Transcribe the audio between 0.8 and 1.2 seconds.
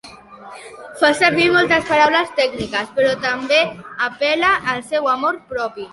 Fa